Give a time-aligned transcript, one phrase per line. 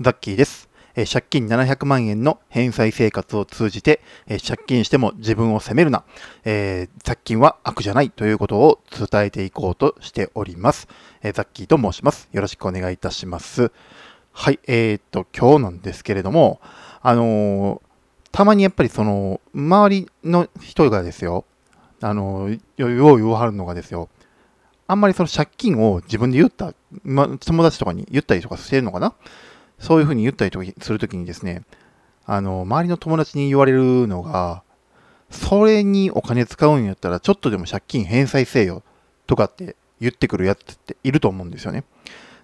[0.00, 0.68] ザッキーです。
[1.10, 4.00] 借金700万円の返済生活を通じて、
[4.46, 6.04] 借金しても自分を責めるな、
[6.44, 10.88] えー借金は悪じゃないということを伝えていこうとしております。
[11.22, 12.28] ザッキーと申します。
[12.32, 13.72] よろしくお願いいたします。
[14.32, 16.60] はい、えーっと、今日なんですけれども、
[17.02, 17.86] あのー
[18.32, 21.46] たまにやっぱりその、周りの人がですよ、
[22.02, 24.10] あのーよう言わはるのがですよ、
[24.86, 29.14] あんまりその借金を自分で言った、ま、友達とかに言ったりとかしてるのかな？
[29.78, 31.62] そういうふうに言ったりするときにですね、
[32.24, 34.62] あの、周りの友達に言われるのが、
[35.30, 38.82] それにお金使うんやったら、ちょっとでも借金返済せよ
[39.26, 41.84] とかって言ってくるやつっていると思うんですよね。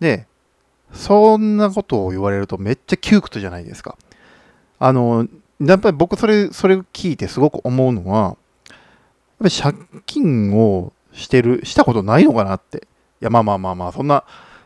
[0.00, 0.26] で、
[0.92, 3.96] そんなことを言われるとめっちゃ窮屈じゃないですか。
[4.78, 5.26] あの、
[5.60, 8.36] やっぱり僕それ、それを聞いてすごく思うのは、やっ
[9.38, 12.88] ぱり借金をしてる、したことないのかなって。
[13.20, 14.24] いや、まあまあまあまあ、そんな、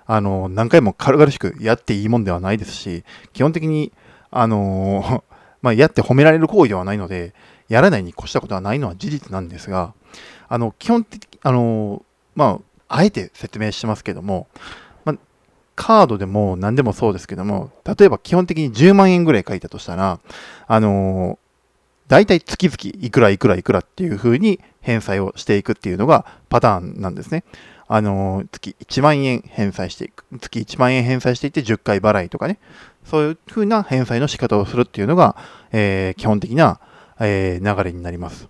[0.08, 3.04] あの、何回も軽々しくやっていいもんではないですし、
[3.34, 3.92] 基本的に、
[4.30, 5.22] あの、
[5.60, 7.34] まあ、やって褒められる行為ではないので、
[7.68, 9.92] やらないに越したことはないのは事実なんですが、
[10.48, 12.02] あの、基本的、あの、
[12.34, 14.48] まあ、あえて説明してますけども、
[15.04, 15.16] まあ、
[15.76, 20.20] カードでも何でもそうですけども、例えば基本的に10万円ぐらい書いたとしたら、
[20.66, 21.38] あの、
[22.08, 27.44] 大体月々いくらいくらいくらっていう風に返済をしていくっていうのがパターンなんですね。
[27.86, 30.24] あの、月1万円返済していく。
[30.40, 32.58] 月1万円返済していって10回払いとかね。
[33.04, 35.36] そういう風な返済の仕方をするっていうのが、
[35.72, 36.80] えー基本的な、
[37.20, 38.48] えー流れになります。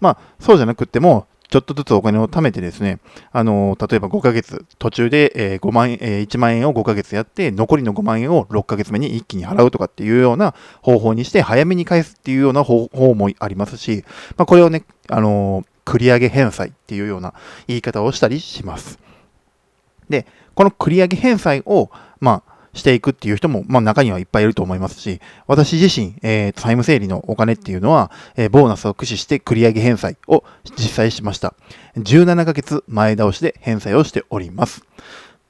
[0.00, 3.00] まあ、そうじゃなくっても、ちょっとずつお金を貯めてですね、
[3.32, 14.04] あの、例えば5ヶ月、途中で、え5万円、え1万円を5ヶ月やって、残りの5万円を6ヶ月目に一気に払うとかっていうような方法にして、早めに返すっていうような方法もありますし、
[14.36, 17.34] まあ、これをね、あの繰り上げ返済っていうような
[17.66, 19.00] 言い方をしたりします。
[20.08, 21.90] で、この繰り上げ返済を、
[22.20, 30.44] まあ、していくっていう人も、まあ、中にはいっぱいいると思いますし、私自身、えー債務整理のお金っていうのは、えーボーナスを駆使して繰り上げ返済を
[30.76, 31.54] 実際しました。
[31.96, 34.82] 17ヶ月前倒しで返済をしております。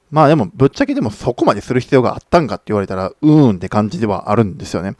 [0.09, 4.95] まあでも、ぶっちゃけでもそこまでする必要があったんかって言われたら、うーんって感じではあるんですよね。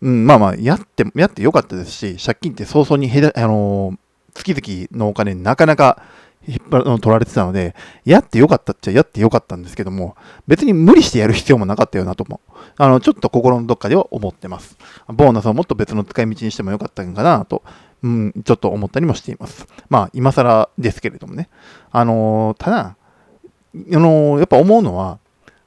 [0.00, 3.98] うん、まあまあ、やって、やってよかったですし、借金って早々にへだ、あのー
[4.34, 6.02] 月々のお金なかなか
[6.46, 7.74] 引っ張るの取られてたので、
[8.04, 10.16] やってよかったっちゃやってよかったんですけども、
[10.46, 12.40] 別に無理してやる必要もなかったよなとも、
[12.76, 14.76] あの、ちょっと心のどっかでは思ってます。
[15.08, 17.62] ボーナスをもっと別の使い道にしてもよかったんかなと、
[18.02, 19.66] うん、ちょっと思ったりもしています。
[19.88, 21.48] まあ、今更ですけれどもね。
[21.90, 22.96] あのーただ、あ
[23.74, 25.18] のーやっぱ思うのは、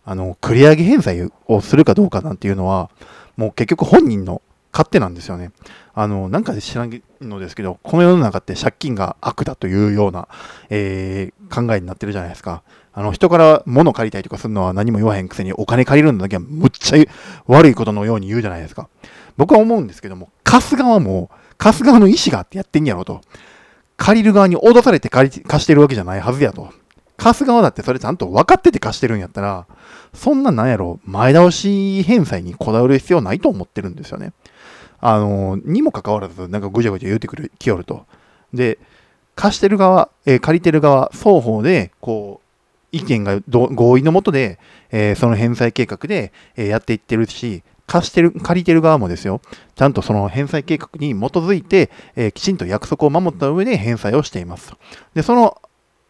[0.06, 2.90] あの、繰り上げ返済をするかどうかなんていうのは、
[3.36, 4.42] もう結局本人の
[4.72, 5.52] 勝手なんですよね。
[5.94, 10.28] あの、なんか知らんのですけど、この世の中って借金が悪だというような、
[10.70, 12.62] えー考えになってるじゃないですか。
[12.94, 17.06] あの、人から物借りたりとかするのは何も言わへんくせに、お金借りるのだけはむっちゃ
[17.48, 18.90] 悪いことのように言うじゃないですか。
[19.38, 23.22] 僕は思うんですけども、貸す側も、貸す側の意思があってやってんやろと。
[23.98, 26.70] 借りる側に脅されて借り貸してるわけじゃないはずやと。
[27.18, 29.66] 貸す側だってそれちゃんと分かってて貸してるんやったら、
[30.14, 34.34] そんななんやろ、前倒し返済にこだわる必要ないと思ってるんですよね。
[35.00, 38.06] あの、にもかかわらず、なんかぐちゃぐちゃ言うてくる、きよると。
[38.54, 38.80] で、
[39.36, 42.48] 貸してる側、えー借りてる側、双方で、こう、
[42.92, 44.60] 意見が合意のもとで、
[44.92, 49.42] えーその返済計画で、えーやっていってるし、貸してる、借りてる側もですよ、
[49.76, 54.74] ちゃんとその返済計画に基づいて、えーきちんと約束を守った上で返済をしています。
[55.14, 55.62] で、その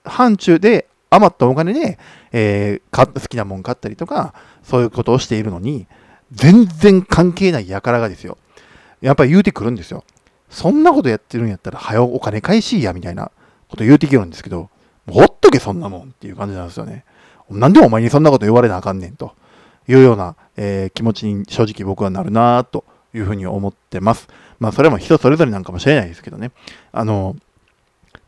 [0.06, 2.00] 範疇で余ったお金で、
[2.32, 4.34] えー好きなもん買ったりとか、
[4.64, 5.88] そういうことをしているのに、
[6.32, 8.38] 全然関係ない輩がですよ。
[9.02, 10.04] やっぱり言うてくるんですよ。
[10.50, 13.32] そんなことやってるんやったら、早お金返しいや、みたいな
[13.70, 14.70] こと言うてきるんですけど、
[15.10, 17.06] ほっとけ、そんなもんっていう感じなんですよね。
[17.50, 19.34] なんでお前にそんなこと言われなあかんねんと
[19.88, 24.28] いうような、えー気持ちに正直僕はなるなというふうに思ってます。
[24.60, 26.52] まあ、それも人それぞれなんかもしれないですけどね。
[26.92, 27.36] あの、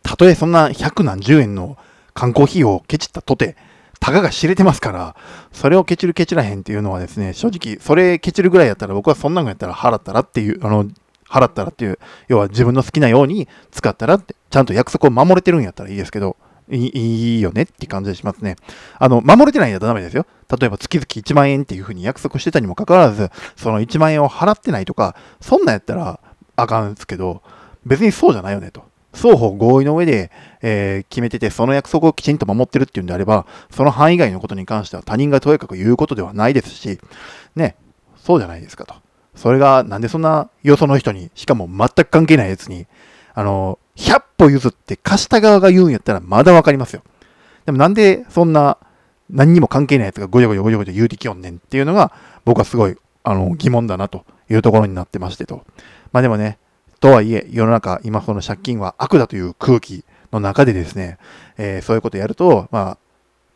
[0.04, 1.78] たとえそんな百何十円の
[2.14, 3.56] 観光費用をケチったとて、
[4.00, 5.16] たかが知れてますから、
[5.52, 10.86] それをケチるケチらへんっていうのはですね、正直、それケチるぐらいやったら僕はそんなのやったら払ったらっていう、あの、
[11.30, 16.38] 払ったらっていう、要は自分の好きなように使ったらって、ちゃんと約束を守れてるんやったらいいですけど、
[16.72, 16.92] いい
[17.36, 18.56] いいよねって感じがしますね。
[19.00, 20.26] あの、守れてないんだったらダメですよ。
[20.60, 26.20] 例えば月々1万円っていうふうに約束してたにもかかわらず、その1万円を払ってないとか、そんなんやったら
[26.56, 27.42] あかんですけど、
[27.86, 28.84] 別にそうじゃないよねと。
[29.14, 37.00] 双方合意の上で、えー決めてて、その約束をきちんと守ってるっていうんであれば、その範囲外のことに関しては他人がとやかく言うことではないですし、
[37.56, 37.76] ね、
[38.18, 38.94] そうじゃないですかと。
[39.36, 42.88] それが、なんでそんなよその人に、しかも全く関係ないやつに、
[43.34, 47.04] あの、100歩譲って貸した側が言うんやったらまだわかりますよ。
[47.66, 48.78] でもなんでそんな
[49.30, 52.12] 何にも関係ないやつがごちゃごちゃごちゃごちゃ言うてきよんねんっていうのが、
[52.46, 55.64] 僕はすごい、あの、疑問だなというところになってましてと。
[56.12, 56.58] まあでもね、
[57.00, 61.18] とはいえ、世の中、今その借金は悪だという空気の中でですね、
[61.58, 62.98] えー、そういうことをやると、まあ、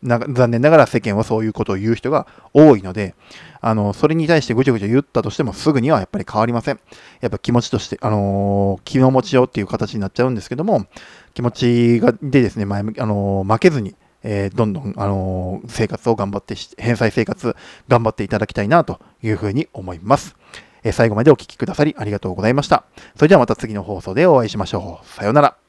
[0.03, 3.15] 残念ながら世間はそういうことを言う人が多いので、
[3.61, 6.79] あの、それに対してぐちゃぐちゃ言ったとしてもすぐにはやっぱり変わりません。
[7.21, 10.85] やっぱ気持ちとして、あのー、気の持ちようっていう形になっちゃうんですけども、
[11.33, 17.55] 気持ちがでですね、前あのー、負けずに、えー、どんどん、あのー、生活を頑張って、返済生活
[17.87, 20.35] 頑張っていただきたいなというふうに思います。
[20.83, 22.83] え最後までお聴きくださりありがとうございました。
[23.15, 25.07] それではまた次の放送でお会いしましょう。
[25.07, 25.62] さようなら。